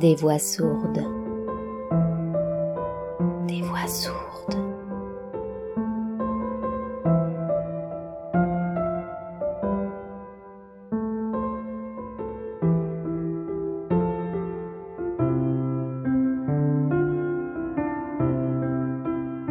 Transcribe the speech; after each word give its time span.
Des 0.00 0.14
voix 0.14 0.38
sourdes. 0.38 1.04
Des 3.46 3.60
voix 3.60 3.86
sourdes. 3.86 4.56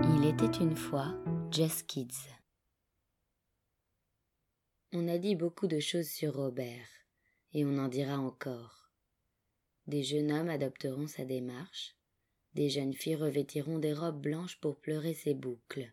Il 0.02 0.26
était 0.26 0.58
une 0.58 0.76
fois 0.76 1.14
Just 1.52 1.86
Kids. 1.86 2.08
On 4.94 5.08
a 5.08 5.20
dit 5.20 5.36
beaucoup 5.36 5.68
de 5.68 5.80
choses 5.80 6.10
sur 6.10 6.34
Robert, 6.34 6.88
et 7.54 7.64
on 7.66 7.78
en 7.78 7.88
dira 7.88 8.18
encore. 8.18 8.89
Des 9.90 10.04
jeunes 10.04 10.32
hommes 10.32 10.50
adopteront 10.50 11.08
sa 11.08 11.26
démarche, 11.26 11.96
des 12.54 12.70
jeunes 12.70 12.94
filles 12.94 13.16
revêtiront 13.16 13.80
des 13.80 13.92
robes 13.92 14.22
blanches 14.22 14.60
pour 14.60 14.80
pleurer 14.80 15.16
ses 15.16 15.34
boucles. 15.34 15.92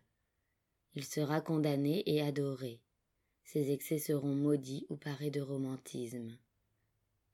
Il 0.93 1.03
sera 1.03 1.41
condamné 1.41 2.03
et 2.05 2.21
adoré. 2.21 2.79
Ses 3.43 3.71
excès 3.71 3.97
seront 3.97 4.35
maudits 4.35 4.85
ou 4.89 4.97
parés 4.97 5.31
de 5.31 5.41
romantisme. 5.41 6.37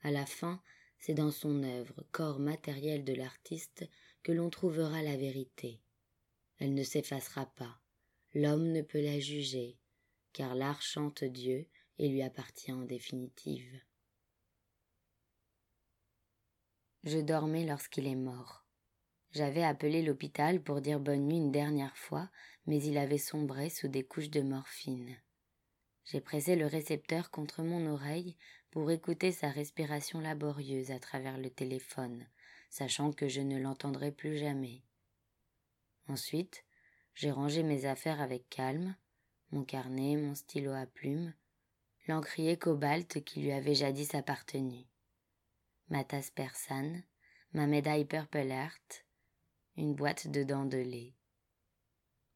À 0.04 0.12
la 0.12 0.26
fin, 0.26 0.64
c'est 1.00 1.14
dans 1.14 1.32
son 1.32 1.64
œuvre, 1.64 2.06
corps 2.14 2.40
matériel 2.40 3.04
de 3.04 3.14
l'artiste, 3.14 3.84
que 4.22 4.32
l'on 4.32 4.50
trouvera 4.50 5.04
la 5.04 5.18
vérité. 5.18 5.82
Elle 6.60 6.76
ne 6.76 6.84
s'effacera 6.84 7.46
pas. 7.58 7.78
L'homme 8.34 8.72
ne 8.72 8.82
peut 8.82 9.02
la 9.02 9.20
juger, 9.20 9.76
car 10.32 10.56
l'art 10.56 10.82
chante 10.82 11.26
Dieu 11.26 11.68
et 12.00 12.08
lui 12.08 12.22
appartient 12.22 12.72
en 12.72 12.86
définitive. 12.86 13.82
Je 17.04 17.20
dormais 17.20 17.66
lorsqu'il 17.66 18.08
est 18.08 18.16
mort. 18.16 18.64
J'avais 19.32 19.64
appelé 19.64 20.02
l'hôpital 20.04 20.62
pour 20.62 20.80
dire 20.80 21.00
bonne 21.00 21.28
nuit 21.28 21.38
une 21.38 21.52
dernière 21.52 21.98
fois, 21.98 22.30
mais 22.66 22.82
il 22.82 22.98
avait 22.98 23.18
sombré 23.18 23.70
sous 23.70 23.88
des 23.90 24.04
couches 24.04 24.30
de 24.30 24.42
morphine. 24.42 25.18
J'ai 26.06 26.22
pressé 26.22 26.56
le 26.56 26.66
récepteur 26.66 27.30
contre 27.30 27.62
mon 27.62 27.92
oreille 27.92 28.38
pour 28.72 28.90
écouter 28.90 29.32
sa 29.32 29.50
respiration 29.50 30.22
laborieuse 30.22 30.92
à 30.92 31.00
travers 31.00 31.38
le 31.38 31.50
téléphone, 31.50 32.26
sachant 32.70 33.12
que 33.12 33.28
je 33.28 33.42
ne 33.42 33.58
l'entendrai 33.58 34.12
plus 34.12 34.38
jamais. 34.38 34.82
Ensuite, 36.08 36.64
j'ai 37.16 37.32
rangé 37.32 37.64
mes 37.64 37.86
affaires 37.86 38.22
avec 38.22 38.50
calme, 38.50 38.96
mon 39.52 39.64
carnet, 39.64 40.16
mon 40.16 40.36
stylo 40.36 40.72
à 40.72 40.86
plumes, 40.86 41.34
l'encrier 42.08 42.58
cobalt 42.58 43.24
qui 43.24 43.42
lui 43.42 43.52
avait 43.52 43.76
jadis 43.76 44.16
appartenu, 44.16 44.86
ma 45.94 46.04
tasse 46.04 46.32
persane, 46.32 47.04
ma 47.54 47.68
médaille 47.68 48.06
Purple 48.06 48.50
Heart, 48.50 49.06
une 49.78 49.94
boîte 49.94 50.28
de 50.28 50.42
dents 50.42 50.66
de 50.66 50.80
lait. 50.80 51.14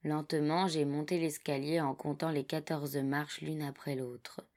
Lentement, 0.04 0.68
j'ai 0.68 0.86
monté 0.86 1.20
l'escalier 1.20 1.82
en 1.82 1.96
comptant 1.96 2.30
les 2.30 2.46
quatorze 2.46 2.98
marches 2.98 3.42
l'une 3.42 3.64
après 3.64 3.96
l'autre. 3.96 4.48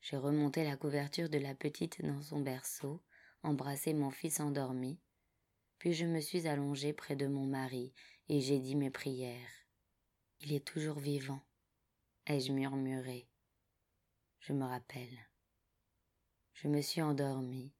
J'ai 0.00 0.16
remonté 0.16 0.62
la 0.62 0.76
couverture 0.76 1.28
de 1.28 1.38
la 1.38 1.56
petite 1.56 2.00
dans 2.06 2.22
son 2.22 2.38
berceau, 2.38 3.02
embrassé 3.42 3.94
mon 3.94 4.12
fils 4.12 4.38
endormi, 4.38 5.00
puis 5.80 5.92
je 5.92 6.06
me 6.06 6.20
suis 6.20 6.46
allongée 6.46 6.92
près 6.92 7.16
de 7.16 7.26
mon 7.26 7.46
mari 7.46 7.92
et 8.28 8.40
j'ai 8.40 8.60
dit 8.60 8.76
mes 8.76 8.90
prières. 8.90 9.66
Il 10.38 10.52
est 10.52 10.64
toujours 10.64 11.00
vivant, 11.00 11.42
ai-je 12.26 12.52
murmuré. 12.52 13.28
Je 14.38 14.52
me 14.52 14.64
rappelle. 14.64 15.18
Je 16.52 16.68
me 16.68 16.80
suis 16.80 17.02
endormie. 17.02 17.72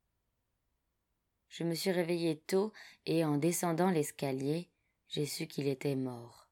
Je 1.48 1.64
me 1.64 1.74
suis 1.74 1.90
réveillée 1.90 2.38
tôt 2.38 2.72
et 3.06 3.24
en 3.24 3.36
descendant 3.36 3.90
l'escalier, 3.90 4.68
j'ai 5.08 5.26
su 5.26 5.46
qu'il 5.46 5.68
était 5.68 5.96
mort. 5.96 6.48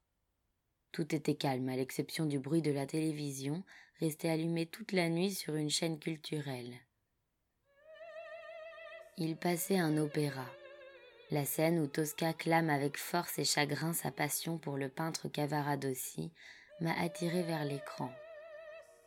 Tout 0.91 1.13
était 1.13 1.35
calme 1.35 1.69
à 1.69 1.75
l'exception 1.75 2.25
du 2.25 2.39
bruit 2.39 2.61
de 2.61 2.71
la 2.71 2.85
télévision, 2.85 3.63
restée 3.99 4.29
allumée 4.29 4.65
toute 4.65 4.93
la 4.93 5.09
nuit 5.09 5.33
sur 5.33 5.55
une 5.55 5.69
chaîne 5.69 5.99
culturelle. 5.99 6.73
Il 9.17 9.37
passait 9.37 9.77
un 9.77 9.97
opéra. 9.97 10.45
La 11.31 11.45
scène 11.45 11.79
où 11.79 11.87
Tosca 11.87 12.33
clame 12.33 12.69
avec 12.69 12.97
force 12.97 13.39
et 13.39 13.45
chagrin 13.45 13.93
sa 13.93 14.11
passion 14.11 14.57
pour 14.57 14.77
le 14.77 14.89
peintre 14.89 15.27
Cavaradossi 15.27 16.31
m'a 16.81 16.93
attiré 16.99 17.43
vers 17.43 17.65
l'écran. 17.65 18.11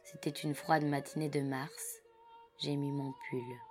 C'était 0.05 0.31
une 0.31 0.55
froide 0.55 0.85
matinée 0.85 1.29
de 1.29 1.41
mars. 1.41 2.01
J'ai 2.59 2.77
mis 2.77 2.91
mon 2.91 3.13
pull. 3.29 3.68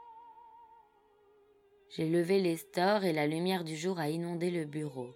J'ai 1.89 2.07
levé 2.07 2.39
les 2.39 2.57
stores 2.57 3.05
et 3.05 3.13
la 3.13 3.27
lumière 3.27 3.63
du 3.63 3.75
jour 3.75 3.99
a 3.99 4.09
inondé 4.09 4.51
le 4.51 4.65
bureau. 4.65 5.13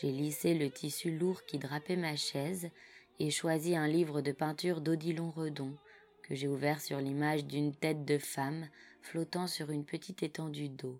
J'ai 0.00 0.10
lissé 0.10 0.54
le 0.54 0.70
tissu 0.70 1.16
lourd 1.16 1.44
qui 1.44 1.58
drapait 1.58 1.96
ma 1.96 2.16
chaise 2.16 2.70
et 3.18 3.30
choisi 3.30 3.76
un 3.76 3.86
livre 3.86 4.20
de 4.20 4.32
peinture 4.32 4.80
d'Odilon 4.80 5.30
Redon 5.30 5.76
que 6.22 6.34
j'ai 6.34 6.48
ouvert 6.48 6.80
sur 6.80 6.98
l'image 6.98 7.44
d'une 7.44 7.74
tête 7.74 8.04
de 8.04 8.18
femme 8.18 8.68
flottant 9.02 9.46
sur 9.46 9.70
une 9.70 9.84
petite 9.84 10.22
étendue 10.22 10.70
d'eau, 10.70 10.98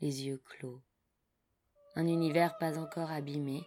les 0.00 0.26
yeux 0.26 0.40
clos 0.44 0.80
un 1.96 2.06
univers 2.06 2.58
pas 2.58 2.78
encore 2.78 3.10
abîmé, 3.10 3.64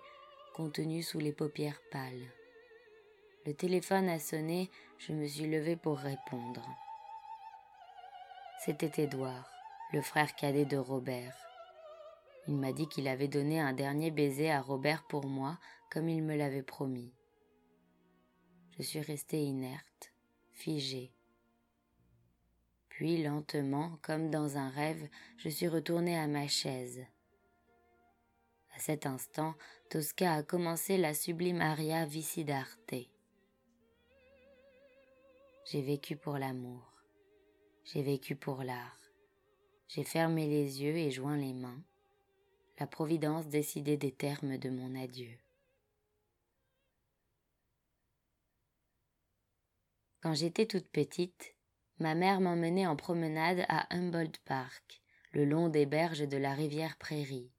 contenu 0.56 1.02
sous 1.02 1.20
les 1.20 1.34
paupières 1.34 1.82
pâles. 1.92 2.32
Le 3.46 3.56
téléphone 3.56 4.08
a 4.08 4.20
sonné, 4.20 4.70
je 5.00 5.14
me 5.14 5.26
suis 5.26 5.48
levée 5.48 5.76
pour 5.76 5.98
répondre. 5.98 6.64
C'était 8.64 9.04
Édouard, 9.04 9.50
le 9.92 10.02
frère 10.02 10.36
cadet 10.36 10.66
de 10.66 10.78
Robert. 10.78 11.36
Il 12.48 12.58
m'a 12.58 12.74
dit 12.74 12.88
qu'il 12.88 13.08
avait 13.08 13.28
donné 13.28 13.60
un 13.60 13.74
dernier 13.74 14.12
baiser 14.12 14.52
à 14.52 14.62
Robert 14.62 15.04
pour 15.08 15.26
moi, 15.26 15.58
comme 15.92 16.08
il 16.08 16.22
me 16.22 16.36
l'avait 16.36 16.64
promis. 16.64 17.12
Je 18.78 18.84
suis 18.84 19.02
restée 19.02 19.42
inerte, 19.42 20.14
figée. 20.54 21.12
Puis 22.90 23.24
lentement, 23.24 23.98
comme 24.04 24.30
dans 24.30 24.58
un 24.58 24.70
rêve, 24.70 25.10
je 25.38 25.50
suis 25.50 25.68
retournée 25.68 26.18
à 26.18 26.28
ma 26.28 26.48
chaise. 26.48 27.04
À 28.76 28.80
cet 28.80 29.06
instant, 29.08 29.56
Tosca 29.90 30.36
a 30.36 30.44
commencé 30.44 30.98
la 30.98 31.14
sublime 31.16 31.62
aria 31.62 32.06
Vicidarte. 32.06 32.94
J'ai 35.66 35.82
vécu 35.82 36.16
pour 36.16 36.38
l'amour. 36.38 36.94
J'ai 37.86 38.04
vécu 38.04 38.36
pour 38.36 38.64
l'art. 38.64 38.99
J'ai 39.90 40.04
fermé 40.04 40.48
les 40.48 40.82
yeux 40.82 40.96
et 40.96 41.12
joint 41.12 41.36
les 41.36 41.54
mains. 41.54 41.84
La 42.80 42.88
Providence 42.88 43.48
décidait 43.48 43.98
des 43.98 44.14
termes 44.14 44.58
de 44.58 44.70
mon 44.70 44.96
adieu. 44.96 45.38
Quand 50.22 50.34
j'étais 50.34 50.66
toute 50.66 50.88
petite, 50.88 51.56
ma 52.00 52.16
mère 52.16 52.40
m'emmenait 52.40 52.88
en 52.88 52.96
promenade 52.96 53.66
à 53.68 53.94
Humboldt 53.94 54.40
Park, 54.46 55.02
le 55.34 55.44
long 55.44 55.68
des 55.68 55.86
berges 55.86 56.28
de 56.28 56.38
la 56.38 56.54
rivière 56.54 56.98
Prairie 56.98 57.52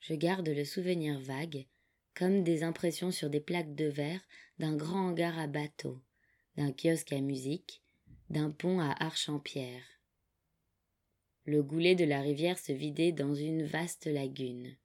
je 0.00 0.14
garde 0.14 0.48
le 0.48 0.64
souvenir 0.64 1.20
vague, 1.20 1.66
comme 2.14 2.42
des 2.42 2.62
impressions 2.62 3.10
sur 3.10 3.30
des 3.30 3.40
plaques 3.40 3.74
de 3.74 3.86
verre 3.86 4.22
d'un 4.58 4.76
grand 4.76 5.08
hangar 5.08 5.38
à 5.38 5.46
bateau, 5.46 6.00
d'un 6.56 6.72
kiosque 6.72 7.12
à 7.12 7.20
musique, 7.20 7.82
d'un 8.30 8.50
pont 8.50 8.80
à 8.80 8.90
arche 9.04 9.28
en 9.28 9.38
pierre. 9.38 9.97
Le 11.48 11.62
goulet 11.62 11.94
de 11.94 12.04
la 12.04 12.20
rivière 12.20 12.58
se 12.58 12.72
vidait 12.72 13.10
dans 13.10 13.34
une 13.34 13.62
vaste 13.62 14.04
lagune. 14.04 14.76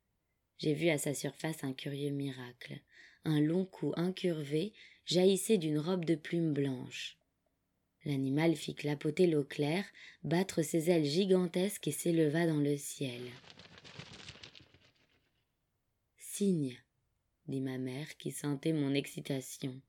J'ai 0.60 0.74
vu 0.74 0.88
à 0.88 0.98
sa 0.98 1.14
surface 1.14 1.62
un 1.66 1.74
curieux 1.74 2.12
miracle. 2.12 2.80
Un 3.26 3.42
long 3.42 3.66
cou 3.66 3.92
incurvé 3.98 4.72
jaillissait 5.06 5.58
d'une 5.58 5.78
robe 5.78 6.06
de 6.06 6.16
plumes 6.16 6.54
blanches. 6.54 7.18
L'animal 8.06 8.56
fit 8.56 8.76
clapoter 8.76 9.28
l'eau 9.28 9.44
claire, 9.44 9.84
battre 10.24 10.62
ses 10.62 10.90
ailes 10.90 11.04
gigantesques 11.04 11.90
et 11.90 11.92
s'éleva 11.92 12.48
dans 12.48 12.62
le 12.62 12.78
ciel. 12.78 13.24
Signe, 16.18 16.78
dit 17.50 17.60
ma 17.60 17.78
mère 17.78 18.16
qui 18.16 18.32
sentait 18.32 18.72
mon 18.72 18.94
excitation. 18.94 19.82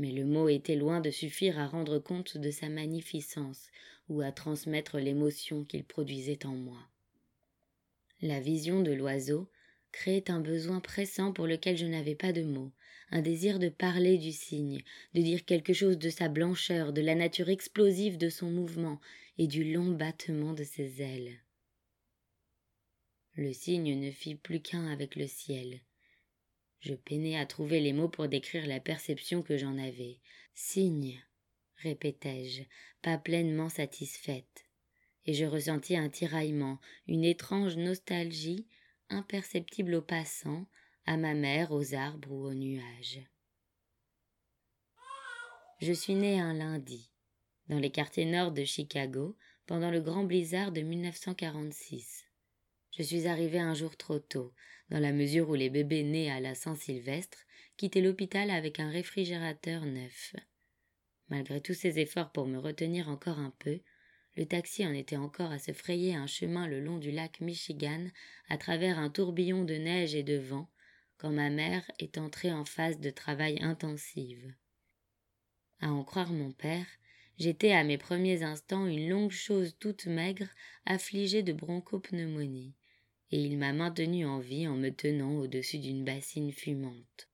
Mais 0.00 0.12
le 0.12 0.24
mot 0.24 0.48
était 0.48 0.76
loin 0.76 1.02
de 1.02 1.10
suffire 1.10 1.58
à 1.58 1.66
rendre 1.66 1.98
compte 1.98 2.38
de 2.38 2.50
sa 2.50 2.70
magnificence 2.70 3.68
ou 4.08 4.22
à 4.22 4.32
transmettre 4.32 4.96
l'émotion 4.96 5.62
qu'il 5.62 5.84
produisait 5.84 6.46
en 6.46 6.54
moi. 6.54 6.80
La 8.22 8.40
vision 8.40 8.80
de 8.80 8.92
l'oiseau 8.92 9.50
créait 9.92 10.30
un 10.30 10.40
besoin 10.40 10.80
pressant 10.80 11.34
pour 11.34 11.46
lequel 11.46 11.76
je 11.76 11.84
n'avais 11.84 12.14
pas 12.14 12.32
de 12.32 12.40
mots, 12.42 12.72
un 13.10 13.20
désir 13.20 13.58
de 13.58 13.68
parler 13.68 14.16
du 14.16 14.32
cygne, 14.32 14.82
de 15.12 15.20
dire 15.20 15.44
quelque 15.44 15.74
chose 15.74 15.98
de 15.98 16.08
sa 16.08 16.30
blancheur, 16.30 16.94
de 16.94 17.02
la 17.02 17.14
nature 17.14 17.50
explosive 17.50 18.16
de 18.16 18.30
son 18.30 18.50
mouvement 18.50 19.00
et 19.36 19.48
du 19.48 19.70
long 19.70 19.90
battement 19.90 20.54
de 20.54 20.64
ses 20.64 21.02
ailes. 21.02 21.42
Le 23.34 23.52
cygne 23.52 24.00
ne 24.00 24.10
fit 24.10 24.34
plus 24.34 24.62
qu'un 24.62 24.86
avec 24.86 25.14
le 25.14 25.26
ciel. 25.26 25.82
Je 26.80 26.94
peinai 26.94 27.38
à 27.38 27.46
trouver 27.46 27.80
les 27.80 27.92
mots 27.92 28.08
pour 28.08 28.28
décrire 28.28 28.66
la 28.66 28.80
perception 28.80 29.42
que 29.42 29.56
j'en 29.56 29.76
avais. 29.78 30.18
Cygne, 30.54 31.22
répétai-je, 31.76 32.62
pas 33.02 33.18
pleinement 33.18 33.68
satisfaite. 33.68 34.66
et 35.26 35.34
je 35.34 35.44
ressentis 35.44 35.96
un 35.96 36.08
tiraillement, 36.08 36.80
une 37.06 37.24
étrange 37.24 37.76
nostalgie, 37.76 38.66
imperceptible 39.10 39.94
aux 39.94 40.02
passants, 40.02 40.66
à 41.04 41.18
ma 41.18 41.34
mère, 41.34 41.72
aux 41.72 41.94
arbres 41.94 42.32
ou 42.32 42.46
aux 42.46 42.54
nuages. 42.54 43.20
Je 45.80 45.92
suis 45.92 46.14
né 46.14 46.40
un 46.40 46.54
lundi, 46.54 47.10
dans 47.68 47.78
les 47.78 47.90
quartiers 47.90 48.24
nord 48.24 48.52
de 48.52 48.64
Chicago, 48.64 49.36
pendant 49.66 49.90
le 49.90 50.00
grand 50.00 50.24
blizzard 50.24 50.72
de 50.72 50.80
1946. 50.80 52.29
Je 52.96 53.04
suis 53.04 53.28
arrivé 53.28 53.60
un 53.60 53.74
jour 53.74 53.96
trop 53.96 54.18
tôt, 54.18 54.52
dans 54.88 54.98
la 54.98 55.12
mesure 55.12 55.48
où 55.48 55.54
les 55.54 55.70
bébés 55.70 56.02
nés 56.02 56.30
à 56.30 56.40
la 56.40 56.56
Saint-Sylvestre 56.56 57.46
quittaient 57.76 58.00
l'hôpital 58.00 58.50
avec 58.50 58.80
un 58.80 58.90
réfrigérateur 58.90 59.86
neuf. 59.86 60.34
Malgré 61.28 61.60
tous 61.60 61.74
ses 61.74 62.00
efforts 62.00 62.32
pour 62.32 62.46
me 62.46 62.58
retenir 62.58 63.08
encore 63.08 63.38
un 63.38 63.54
peu, 63.60 63.80
le 64.36 64.44
taxi 64.44 64.84
en 64.84 64.92
était 64.92 65.16
encore 65.16 65.52
à 65.52 65.60
se 65.60 65.72
frayer 65.72 66.16
un 66.16 66.26
chemin 66.26 66.66
le 66.66 66.80
long 66.80 66.98
du 66.98 67.12
lac 67.12 67.40
Michigan 67.40 68.06
à 68.48 68.58
travers 68.58 68.98
un 68.98 69.08
tourbillon 69.08 69.64
de 69.64 69.74
neige 69.74 70.16
et 70.16 70.24
de 70.24 70.36
vent, 70.36 70.68
quand 71.16 71.30
ma 71.30 71.48
mère 71.48 71.88
est 72.00 72.18
entrée 72.18 72.52
en 72.52 72.64
phase 72.64 72.98
de 72.98 73.10
travail 73.10 73.62
intensive. 73.62 74.52
À 75.80 75.92
en 75.92 76.02
croire 76.02 76.32
mon 76.32 76.50
père, 76.50 76.86
j'étais 77.38 77.72
à 77.72 77.84
mes 77.84 77.98
premiers 77.98 78.42
instants 78.42 78.86
une 78.86 79.08
longue 79.08 79.30
chose 79.30 79.76
toute 79.78 80.06
maigre, 80.06 80.48
affligée 80.86 81.44
de 81.44 81.52
bronchopneumonie 81.52 82.74
et 83.30 83.40
il 83.40 83.58
m'a 83.58 83.72
maintenu 83.72 84.26
en 84.26 84.38
vie 84.38 84.66
en 84.66 84.76
me 84.76 84.90
tenant 84.90 85.36
au-dessus 85.36 85.78
d'une 85.78 86.04
bassine 86.04 86.52
fumante. 86.52 87.28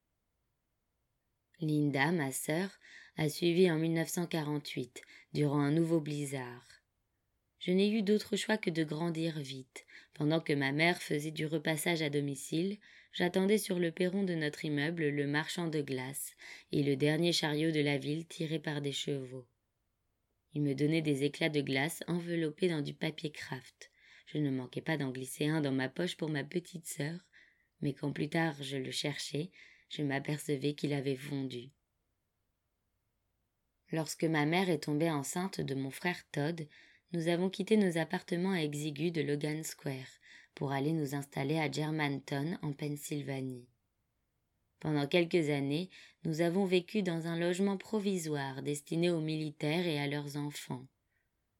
Linda, 1.60 2.12
ma 2.12 2.32
sœur, 2.32 2.70
a 3.16 3.28
suivi 3.30 3.70
en 3.70 3.78
1948, 3.78 5.00
durant 5.32 5.60
un 5.60 5.70
nouveau 5.70 6.00
blizzard. 6.00 6.66
Je 7.60 7.72
n'ai 7.72 7.90
eu 7.90 8.02
d'autre 8.02 8.36
choix 8.36 8.58
que 8.58 8.70
de 8.70 8.84
grandir 8.84 9.40
vite. 9.40 9.86
Pendant 10.12 10.40
que 10.40 10.52
ma 10.52 10.72
mère 10.72 11.02
faisait 11.02 11.30
du 11.30 11.46
repassage 11.46 12.02
à 12.02 12.10
domicile, 12.10 12.78
j'attendais 13.12 13.58
sur 13.58 13.78
le 13.78 13.90
perron 13.90 14.22
de 14.22 14.34
notre 14.34 14.64
immeuble 14.64 15.08
le 15.08 15.26
marchand 15.26 15.68
de 15.68 15.80
glace 15.80 16.34
et 16.72 16.82
le 16.82 16.96
dernier 16.96 17.32
chariot 17.32 17.70
de 17.70 17.80
la 17.80 17.96
ville 17.96 18.26
tiré 18.26 18.58
par 18.58 18.82
des 18.82 18.92
chevaux. 18.92 19.46
Il 20.52 20.62
me 20.62 20.74
donnait 20.74 21.02
des 21.02 21.24
éclats 21.24 21.48
de 21.48 21.60
glace 21.60 22.02
enveloppés 22.06 22.68
dans 22.68 22.82
du 22.82 22.94
papier 22.94 23.30
kraft. 23.30 23.90
Je 24.26 24.38
ne 24.38 24.50
manquais 24.50 24.80
pas 24.80 24.96
d'en 24.96 25.10
glisser 25.10 25.46
un 25.46 25.60
dans 25.60 25.72
ma 25.72 25.88
poche 25.88 26.16
pour 26.16 26.28
ma 26.28 26.44
petite 26.44 26.86
sœur, 26.86 27.18
mais 27.80 27.94
quand 27.94 28.12
plus 28.12 28.28
tard 28.28 28.54
je 28.60 28.76
le 28.76 28.90
cherchais, 28.90 29.50
je 29.88 30.02
m'apercevais 30.02 30.74
qu'il 30.74 30.92
avait 30.92 31.16
fondu. 31.16 31.70
Lorsque 33.92 34.24
ma 34.24 34.46
mère 34.46 34.68
est 34.68 34.84
tombée 34.84 35.10
enceinte 35.10 35.60
de 35.60 35.74
mon 35.76 35.90
frère 35.90 36.20
Todd, 36.32 36.66
nous 37.12 37.28
avons 37.28 37.50
quitté 37.50 37.76
nos 37.76 37.98
appartements 37.98 38.54
exigus 38.54 39.12
de 39.12 39.22
Logan 39.22 39.62
Square 39.62 40.20
pour 40.56 40.72
aller 40.72 40.92
nous 40.92 41.14
installer 41.14 41.58
à 41.58 41.70
Germantown 41.70 42.58
en 42.62 42.72
Pennsylvanie. 42.72 43.68
Pendant 44.80 45.06
quelques 45.06 45.50
années, 45.50 45.88
nous 46.24 46.40
avons 46.40 46.64
vécu 46.64 47.02
dans 47.02 47.28
un 47.28 47.38
logement 47.38 47.76
provisoire 47.76 48.62
destiné 48.62 49.10
aux 49.10 49.20
militaires 49.20 49.86
et 49.86 50.00
à 50.00 50.08
leurs 50.08 50.36
enfants 50.36 50.86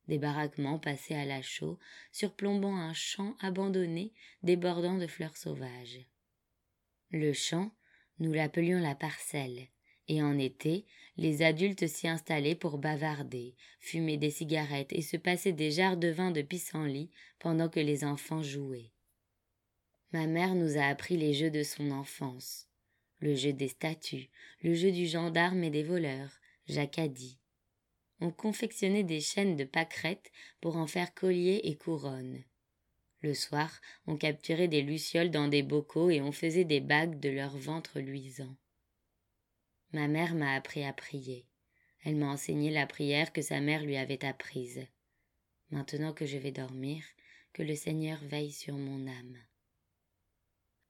des 0.08 0.18
baraquements 0.18 0.78
passés 0.78 1.14
à 1.14 1.24
la 1.24 1.42
chaux, 1.42 1.78
surplombant 2.12 2.76
un 2.76 2.92
champ 2.92 3.36
abandonné 3.40 4.12
débordant 4.42 4.98
de 4.98 5.06
fleurs 5.06 5.36
sauvages. 5.36 6.00
Le 7.10 7.32
champ, 7.32 7.70
nous 8.18 8.32
l'appelions 8.32 8.78
la 8.78 8.94
parcelle, 8.94 9.68
et 10.08 10.22
en 10.22 10.38
été, 10.38 10.86
les 11.16 11.42
adultes 11.42 11.86
s'y 11.86 12.08
installaient 12.08 12.54
pour 12.54 12.78
bavarder, 12.78 13.54
fumer 13.80 14.16
des 14.16 14.30
cigarettes 14.30 14.92
et 14.92 15.02
se 15.02 15.16
passer 15.16 15.52
des 15.52 15.70
jarres 15.70 15.96
de 15.96 16.08
vin 16.08 16.30
de 16.30 16.42
pissenlit 16.42 17.10
pendant 17.38 17.68
que 17.68 17.80
les 17.80 18.04
enfants 18.04 18.42
jouaient. 18.42 18.92
Ma 20.12 20.26
mère 20.26 20.54
nous 20.54 20.78
a 20.78 20.84
appris 20.84 21.16
les 21.16 21.34
jeux 21.34 21.50
de 21.50 21.62
son 21.62 21.90
enfance, 21.90 22.68
le 23.18 23.34
jeu 23.34 23.52
des 23.52 23.68
statues, 23.68 24.30
le 24.62 24.74
jeu 24.74 24.92
du 24.92 25.06
gendarme 25.06 25.64
et 25.64 25.70
des 25.70 25.82
voleurs, 25.82 26.30
Jacadie, 26.68 27.38
on 28.20 28.30
confectionnait 28.30 29.04
des 29.04 29.20
chaînes 29.20 29.56
de 29.56 29.64
pâquerettes 29.64 30.30
pour 30.60 30.76
en 30.76 30.86
faire 30.86 31.14
colliers 31.14 31.60
et 31.64 31.76
couronnes. 31.76 32.42
Le 33.20 33.34
soir, 33.34 33.80
on 34.06 34.16
capturait 34.16 34.68
des 34.68 34.82
lucioles 34.82 35.30
dans 35.30 35.48
des 35.48 35.62
bocaux 35.62 36.10
et 36.10 36.20
on 36.20 36.32
faisait 36.32 36.64
des 36.64 36.80
bagues 36.80 37.18
de 37.18 37.28
leur 37.28 37.56
ventre 37.56 38.00
luisant. 38.00 38.56
Ma 39.92 40.08
mère 40.08 40.34
m'a 40.34 40.54
appris 40.54 40.84
à 40.84 40.92
prier. 40.92 41.46
Elle 42.04 42.16
m'a 42.16 42.28
enseigné 42.28 42.70
la 42.70 42.86
prière 42.86 43.32
que 43.32 43.42
sa 43.42 43.60
mère 43.60 43.82
lui 43.82 43.96
avait 43.96 44.24
apprise. 44.24 44.86
Maintenant 45.70 46.12
que 46.12 46.26
je 46.26 46.38
vais 46.38 46.52
dormir, 46.52 47.04
que 47.52 47.62
le 47.62 47.74
Seigneur 47.74 48.22
veille 48.24 48.52
sur 48.52 48.74
mon 48.74 49.08
âme. 49.08 49.38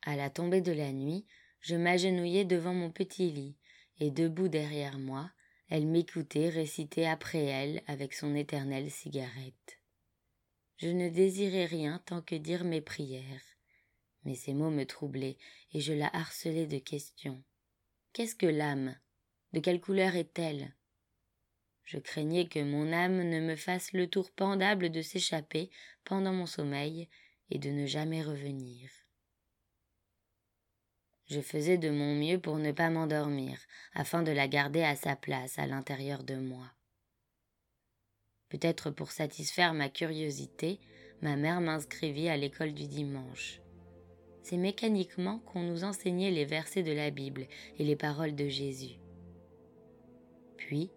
À 0.02 0.16
la 0.16 0.30
tombée 0.30 0.60
de 0.60 0.72
la 0.72 0.92
nuit, 0.92 1.24
je 1.60 1.74
m'agenouillai 1.74 2.44
devant 2.44 2.74
mon 2.74 2.90
petit 2.90 3.30
lit, 3.30 3.56
et 3.98 4.10
debout 4.10 4.48
derrière 4.48 4.98
moi, 4.98 5.30
elle 5.68 5.86
m'écoutait 5.86 6.48
réciter 6.48 7.06
après 7.06 7.44
elle 7.44 7.82
avec 7.86 8.14
son 8.14 8.34
éternelle 8.34 8.90
cigarette. 8.90 9.80
Je 10.76 10.88
ne 10.88 11.08
désirais 11.08 11.64
rien 11.64 12.02
tant 12.06 12.22
que 12.22 12.34
dire 12.34 12.64
mes 12.64 12.80
prières. 12.80 13.42
Mais 14.24 14.34
ces 14.34 14.54
mots 14.54 14.70
me 14.70 14.84
troublaient, 14.84 15.38
et 15.72 15.80
je 15.80 15.92
la 15.92 16.14
harcelais 16.14 16.66
de 16.66 16.78
questions. 16.78 17.42
Qu'est-ce 18.12 18.34
que 18.34 18.46
l'âme? 18.46 18.96
De 19.52 19.60
quelle 19.60 19.80
couleur 19.80 20.16
est-elle? 20.16 20.74
Je 21.84 21.98
craignais 21.98 22.48
que 22.48 22.58
mon 22.58 22.92
âme 22.92 23.22
ne 23.22 23.40
me 23.40 23.56
fasse 23.56 23.92
le 23.92 24.08
tour 24.08 24.32
pendable 24.32 24.90
de 24.90 25.02
s'échapper 25.02 25.70
pendant 26.04 26.32
mon 26.32 26.46
sommeil 26.46 27.08
et 27.50 27.58
de 27.58 27.70
ne 27.70 27.86
jamais 27.86 28.22
revenir. 28.22 28.90
Je 31.26 31.40
faisais 31.40 31.76
de 31.76 31.90
mon 31.90 32.14
mieux 32.14 32.38
pour 32.38 32.56
ne 32.58 32.70
pas 32.70 32.88
m'endormir, 32.88 33.58
afin 33.94 34.22
de 34.22 34.30
la 34.30 34.46
garder 34.46 34.82
à 34.82 34.94
sa 34.94 35.16
place 35.16 35.58
à 35.58 35.66
l'intérieur 35.66 36.22
de 36.22 36.36
moi. 36.36 36.70
Peut-être 38.48 38.90
pour 38.90 39.10
satisfaire 39.10 39.74
ma 39.74 39.88
curiosité, 39.88 40.78
ma 41.22 41.34
mère 41.34 41.60
m'inscrivit 41.60 42.28
à 42.28 42.36
l'école 42.36 42.74
du 42.74 42.86
dimanche. 42.86 43.60
C'est 44.42 44.56
mécaniquement 44.56 45.40
qu'on 45.40 45.62
nous 45.62 45.82
enseignait 45.82 46.30
les 46.30 46.44
versets 46.44 46.84
de 46.84 46.92
la 46.92 47.10
Bible 47.10 47.48
et 47.78 47.84
les 47.84 47.96
paroles 47.96 48.36
de 48.36 48.46
Jésus. 48.48 49.00
Puis, 50.56 50.90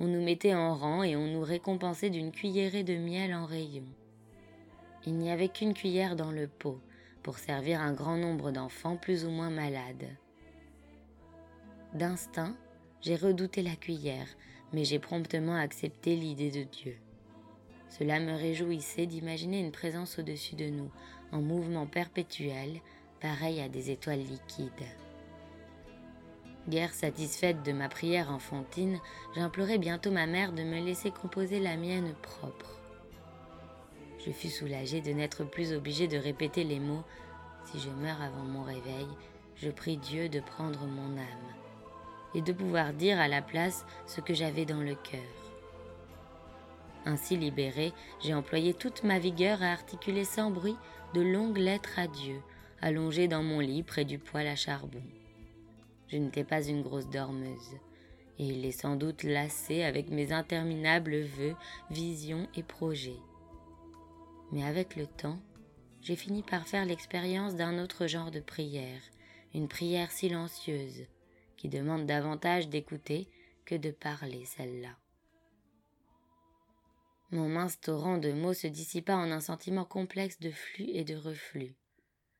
on 0.00 0.08
nous 0.08 0.22
mettait 0.22 0.54
en 0.54 0.74
rang 0.74 1.04
et 1.04 1.14
on 1.14 1.28
nous 1.28 1.42
récompensait 1.42 2.10
d'une 2.10 2.32
cuillerée 2.32 2.82
de 2.82 2.96
miel 2.96 3.32
en 3.32 3.46
rayon. 3.46 3.86
Il 5.06 5.14
n'y 5.14 5.30
avait 5.30 5.48
qu'une 5.48 5.74
cuillère 5.74 6.16
dans 6.16 6.32
le 6.32 6.48
pot, 6.48 6.80
pour 7.26 7.40
servir 7.40 7.80
un 7.80 7.92
grand 7.92 8.16
nombre 8.16 8.52
d'enfants 8.52 8.96
plus 8.96 9.24
ou 9.24 9.30
moins 9.30 9.50
malades. 9.50 10.06
D'instinct, 11.92 12.54
j'ai 13.00 13.16
redouté 13.16 13.62
la 13.62 13.74
cuillère, 13.74 14.28
mais 14.72 14.84
j'ai 14.84 15.00
promptement 15.00 15.56
accepté 15.56 16.14
l'idée 16.14 16.52
de 16.52 16.62
Dieu. 16.62 16.96
Cela 17.88 18.20
me 18.20 18.32
réjouissait 18.32 19.06
d'imaginer 19.06 19.58
une 19.58 19.72
présence 19.72 20.20
au-dessus 20.20 20.54
de 20.54 20.68
nous, 20.68 20.88
en 21.32 21.40
mouvement 21.42 21.86
perpétuel, 21.86 22.80
pareil 23.20 23.60
à 23.60 23.68
des 23.68 23.90
étoiles 23.90 24.22
liquides. 24.22 24.70
Guère 26.68 26.94
satisfaite 26.94 27.64
de 27.64 27.72
ma 27.72 27.88
prière 27.88 28.30
enfantine, 28.30 29.00
j'implorai 29.34 29.78
bientôt 29.78 30.12
ma 30.12 30.28
mère 30.28 30.52
de 30.52 30.62
me 30.62 30.78
laisser 30.78 31.10
composer 31.10 31.58
la 31.58 31.76
mienne 31.76 32.14
propre. 32.22 32.85
Je 34.26 34.32
fus 34.32 34.48
soulagée 34.48 35.00
de 35.00 35.12
n'être 35.12 35.44
plus 35.44 35.72
obligée 35.72 36.08
de 36.08 36.18
répéter 36.18 36.64
les 36.64 36.80
mots 36.80 37.04
Si 37.64 37.78
je 37.78 37.90
meurs 37.90 38.20
avant 38.20 38.42
mon 38.42 38.64
réveil, 38.64 39.06
je 39.54 39.70
prie 39.70 39.96
Dieu 39.96 40.28
de 40.28 40.40
prendre 40.40 40.84
mon 40.86 41.16
âme, 41.16 41.54
et 42.34 42.42
de 42.42 42.52
pouvoir 42.52 42.92
dire 42.92 43.20
à 43.20 43.28
la 43.28 43.40
place 43.40 43.86
ce 44.06 44.20
que 44.20 44.34
j'avais 44.34 44.64
dans 44.64 44.80
le 44.80 44.96
cœur. 44.96 45.20
Ainsi 47.04 47.36
libérée, 47.36 47.92
j'ai 48.20 48.34
employé 48.34 48.74
toute 48.74 49.04
ma 49.04 49.20
vigueur 49.20 49.62
à 49.62 49.66
articuler 49.66 50.24
sans 50.24 50.50
bruit 50.50 50.76
de 51.14 51.20
longues 51.20 51.58
lettres 51.58 51.98
à 51.98 52.08
Dieu, 52.08 52.42
allongées 52.82 53.28
dans 53.28 53.44
mon 53.44 53.60
lit 53.60 53.84
près 53.84 54.04
du 54.04 54.18
poêle 54.18 54.48
à 54.48 54.56
charbon. 54.56 55.02
Je 56.08 56.16
n'étais 56.16 56.44
pas 56.44 56.64
une 56.64 56.82
grosse 56.82 57.08
dormeuse, 57.08 57.76
et 58.40 58.44
il 58.44 58.64
est 58.64 58.72
sans 58.72 58.96
doute 58.96 59.22
lassé 59.22 59.84
avec 59.84 60.10
mes 60.10 60.32
interminables 60.32 61.20
vœux, 61.20 61.54
visions 61.90 62.48
et 62.56 62.64
projets. 62.64 63.20
Mais 64.56 64.64
avec 64.64 64.96
le 64.96 65.06
temps, 65.06 65.38
j'ai 66.00 66.16
fini 66.16 66.42
par 66.42 66.66
faire 66.66 66.86
l'expérience 66.86 67.56
d'un 67.56 67.78
autre 67.78 68.06
genre 68.06 68.30
de 68.30 68.40
prière, 68.40 69.02
une 69.52 69.68
prière 69.68 70.10
silencieuse, 70.10 71.04
qui 71.58 71.68
demande 71.68 72.06
davantage 72.06 72.70
d'écouter 72.70 73.28
que 73.66 73.74
de 73.74 73.90
parler 73.90 74.46
celle-là. 74.46 74.96
Mon 77.32 77.50
mince 77.50 77.78
torrent 77.78 78.16
de 78.16 78.32
mots 78.32 78.54
se 78.54 78.66
dissipa 78.66 79.14
en 79.14 79.30
un 79.30 79.40
sentiment 79.40 79.84
complexe 79.84 80.40
de 80.40 80.50
flux 80.50 80.88
et 80.88 81.04
de 81.04 81.16
reflux. 81.16 81.76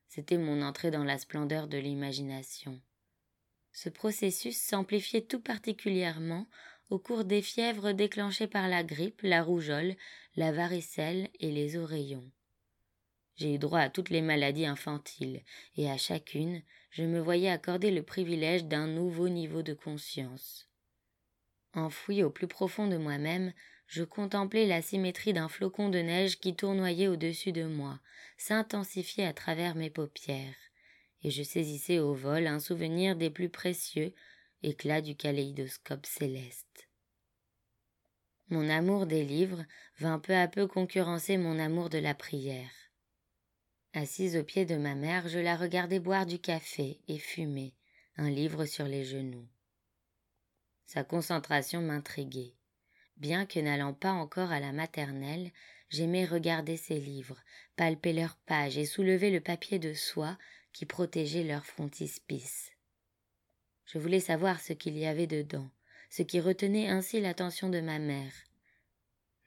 C'était 0.07 0.39
mon 0.39 0.63
entrée 0.63 0.89
dans 0.89 1.03
la 1.03 1.19
splendeur 1.19 1.67
de 1.67 1.77
l'imagination. 1.77 2.81
Ce 3.73 3.89
processus 3.89 4.59
s'amplifiait 4.59 5.27
tout 5.27 5.39
particulièrement 5.39 6.47
au 6.89 6.99
cours 6.99 7.25
des 7.25 7.41
fièvres 7.41 7.91
déclenchées 7.91 8.47
par 8.47 8.67
la 8.67 8.83
grippe, 8.83 9.21
la 9.21 9.43
rougeole, 9.43 9.95
la 10.35 10.51
varicelle 10.51 11.29
et 11.39 11.51
les 11.51 11.77
oreillons. 11.77 12.29
J'ai 13.35 13.53
eu 13.53 13.59
droit 13.59 13.79
à 13.79 13.89
toutes 13.89 14.09
les 14.09 14.21
maladies 14.21 14.65
infantiles, 14.65 15.43
et 15.75 15.89
à 15.89 15.97
chacune, 15.97 16.63
je 16.89 17.03
me 17.03 17.19
voyais 17.19 17.49
accorder 17.49 17.91
le 17.91 18.01
privilège 18.01 18.65
d'un 18.65 18.87
nouveau 18.87 19.29
niveau 19.29 19.61
de 19.61 19.73
conscience. 19.73 20.67
Enfoui 21.73 22.23
au 22.23 22.31
plus 22.31 22.47
profond 22.47 22.87
de 22.87 22.97
moi-même, 22.97 23.53
je 23.85 24.03
contemplais 24.03 24.65
la 24.65 24.81
symétrie 24.81 25.33
d'un 25.33 25.47
flocon 25.47 25.89
de 25.89 25.99
neige 25.99 26.39
qui 26.39 26.55
tournoyait 26.55 27.07
au-dessus 27.07 27.51
de 27.51 27.63
moi, 27.63 27.99
s'intensifiait 28.37 29.25
à 29.25 29.33
travers 29.33 29.75
mes 29.75 29.91
paupières, 29.91 30.55
et 31.23 31.29
je 31.29 31.43
saisissais 31.43 31.99
au 31.99 32.13
vol 32.13 32.47
un 32.47 32.59
souvenir 32.59 33.15
des 33.15 33.29
plus 33.29 33.49
précieux, 33.49 34.13
éclat 34.63 35.01
du 35.01 35.15
kaléidoscope 35.15 36.05
céleste. 36.05 36.89
Mon 38.49 38.69
amour 38.69 39.05
des 39.05 39.23
livres 39.23 39.65
vint 39.99 40.19
peu 40.19 40.35
à 40.35 40.47
peu 40.47 40.67
concurrencer 40.67 41.37
mon 41.37 41.59
amour 41.59 41.89
de 41.89 41.97
la 41.97 42.13
prière. 42.13 42.71
Assise 43.93 44.37
au 44.37 44.43
pied 44.43 44.65
de 44.65 44.75
ma 44.75 44.95
mère, 44.95 45.27
je 45.27 45.39
la 45.39 45.55
regardais 45.55 45.99
boire 45.99 46.25
du 46.25 46.39
café 46.39 46.99
et 47.07 47.17
fumer, 47.17 47.73
un 48.15 48.29
livre 48.29 48.65
sur 48.65 48.85
les 48.85 49.03
genoux. 49.03 49.47
Sa 50.85 51.03
concentration 51.03 51.81
m'intriguait. 51.81 52.53
Bien 53.17 53.45
que 53.45 53.59
n'allant 53.59 53.93
pas 53.93 54.11
encore 54.11 54.51
à 54.51 54.59
la 54.59 54.71
maternelle, 54.71 55.51
j'aimais 55.89 56.25
regarder 56.25 56.77
ses 56.77 56.99
livres, 56.99 57.43
palper 57.75 58.13
leurs 58.13 58.37
pages 58.37 58.77
et 58.77 58.85
soulever 58.85 59.31
le 59.31 59.41
papier 59.41 59.79
de 59.79 59.93
soie 59.93 60.37
qui 60.71 60.85
protégeait 60.85 61.43
leur 61.43 61.65
frontispice. 61.65 62.71
Je 63.87 63.99
voulais 63.99 64.19
savoir 64.19 64.59
ce 64.59 64.73
qu'il 64.73 64.97
y 64.97 65.05
avait 65.05 65.27
dedans, 65.27 65.69
ce 66.09 66.21
qui 66.21 66.39
retenait 66.39 66.87
ainsi 66.87 67.21
l'attention 67.21 67.69
de 67.69 67.79
ma 67.79 67.99
mère. 67.99 68.33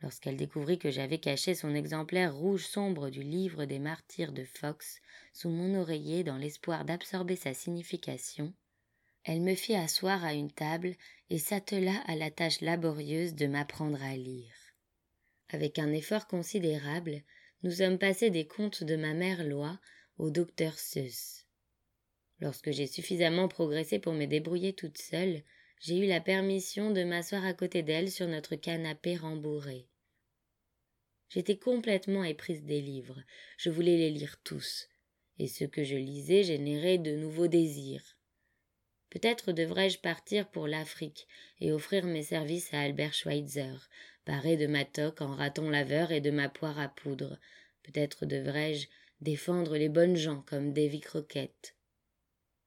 Lorsqu'elle 0.03 0.37
découvrit 0.37 0.79
que 0.79 0.91
j'avais 0.91 1.19
caché 1.19 1.55
son 1.55 1.75
exemplaire 1.75 2.35
rouge 2.35 2.65
sombre 2.65 3.11
du 3.11 3.23
livre 3.23 3.67
des 3.67 3.79
martyrs 3.79 4.33
de 4.33 4.45
Fox 4.45 5.01
sous 5.35 5.51
mon 5.51 5.79
oreiller 5.79 6.25
dans 6.25 6.39
l'espoir 6.39 6.87
d'absorber 6.87 7.37
sa 7.37 7.53
signification, 7.53 8.55
elle 9.25 9.43
me 9.43 9.55
fit 9.55 9.75
asseoir 9.75 10.25
à 10.25 10.33
une 10.33 10.51
table 10.51 10.95
et 11.29 11.39
s'attela 11.39 12.03
à 12.07 12.17
la 12.17 12.31
tâche 12.31 12.63
laborieuse 12.63 13.35
de 13.35 13.47
m'apprendre 13.47 14.03
à 14.03 14.17
lire. 14.17 14.55
Avec 15.51 15.79
un 15.79 15.93
effort 15.93 16.27
considérable, 16.27 17.23
nous 17.63 17.73
sommes 17.73 17.99
passés 17.99 18.31
des 18.31 18.47
contes 18.47 18.83
de 18.85 18.97
ma 18.97 19.13
mère 19.13 19.45
Loi 19.45 19.79
au 20.17 20.31
docteur 20.31 20.79
Seuss. 20.79 21.45
Lorsque 22.41 22.71
j'ai 22.71 22.87
suffisamment 22.87 23.49
progressé 23.49 23.99
pour 23.99 24.15
me 24.15 24.27
débrouiller 24.27 24.73
toute 24.73 24.99
seule, 24.99 25.43
j'ai 25.81 25.99
eu 25.99 26.07
la 26.07 26.21
permission 26.21 26.91
de 26.91 27.03
m'asseoir 27.05 27.45
à 27.45 27.55
côté 27.55 27.83
d'elle 27.83 28.11
sur 28.11 28.27
notre 28.29 28.57
canapé 28.57 29.17
rembourré. 29.17 29.87
J'étais 31.29 31.57
complètement 31.57 32.25
éprise 32.25 32.65
des 32.65 32.81
livres, 32.81 33.23
je 33.57 33.71
voulais 33.71 33.97
les 33.97 34.11
lire 34.11 34.41
tous, 34.43 34.89
et 35.39 35.47
ce 35.47 35.65
que 35.65 35.85
je 35.85 35.97
lisais 35.97 36.43
générait 36.43 36.99
de 36.99 37.15
nouveaux 37.15 37.47
désirs. 37.47 38.17
Peut-être 39.11 39.53
devrais-je 39.53 39.99
partir 39.99 40.49
pour 40.51 40.67
l'Afrique 40.67 41.27
et 41.61 41.73
offrir 41.73 42.05
mes 42.05 42.23
services 42.23 42.73
à 42.73 42.81
Albert 42.81 43.15
Schweitzer, 43.15 43.89
paré 44.25 44.57
de 44.57 44.67
ma 44.67 44.85
toque 44.85 45.21
en 45.21 45.35
raton 45.35 45.69
laveur 45.69 46.13
et 46.13 46.21
de 46.21 46.31
ma 46.31 46.49
poire 46.49 46.79
à 46.79 46.89
poudre. 46.89 47.39
Peut-être 47.83 48.27
devrais-je 48.27 48.87
défendre 49.21 49.77
les 49.77 49.89
bonnes 49.89 50.17
gens 50.17 50.43
comme 50.43 50.73
Davy 50.73 51.01
Crockett. 51.01 51.75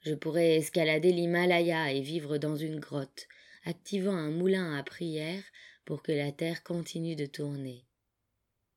Je 0.03 0.15
pourrais 0.15 0.57
escalader 0.57 1.13
l'Himalaya 1.13 1.93
et 1.93 2.01
vivre 2.01 2.37
dans 2.37 2.57
une 2.57 2.81
grotte, 2.81 3.25
activant 3.63 4.15
un 4.15 4.31
moulin 4.31 4.77
à 4.77 4.83
prière 4.83 5.41
pour 5.85 6.03
que 6.03 6.11
la 6.11 6.33
terre 6.33 6.61
continue 6.63 7.15
de 7.15 7.25
tourner. 7.25 7.85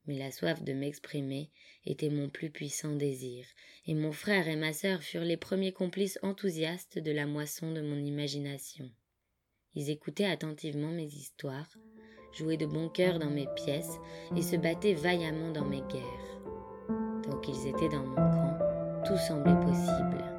Mais 0.07 0.19
la 0.19 0.31
soif 0.31 0.63
de 0.63 0.73
m'exprimer 0.73 1.51
était 1.85 2.11
mon 2.11 2.29
plus 2.29 2.51
puissant 2.51 2.95
désir, 2.95 3.45
et 3.89 3.95
mon 3.95 4.13
frère 4.13 4.47
et 4.47 4.55
ma 4.55 4.73
sœur 4.73 5.03
furent 5.03 5.25
les 5.25 5.37
premiers 5.37 5.73
complices 5.73 6.21
enthousiastes 6.23 7.01
de 7.01 7.11
la 7.11 7.27
moisson 7.27 7.73
de 7.73 7.81
mon 7.81 7.99
imagination. 7.99 8.89
Ils 9.75 9.91
écoutaient 9.91 10.27
attentivement 10.27 10.93
mes 10.93 11.07
histoires, 11.07 11.77
jouaient 12.35 12.57
de 12.57 12.67
bon 12.67 12.89
cœur 12.89 13.19
dans 13.19 13.31
mes 13.31 13.49
pièces 13.57 13.99
et 14.37 14.43
se 14.43 14.55
battaient 14.55 14.95
vaillamment 14.95 15.51
dans 15.51 15.65
mes 15.65 15.83
guerres. 15.83 16.41
Tant 17.25 17.41
qu'ils 17.41 17.67
étaient 17.67 17.89
dans 17.89 18.07
mon 18.07 18.15
camp, 18.15 19.03
tout 19.05 19.19
semblait 19.19 19.61
possible. 19.67 20.36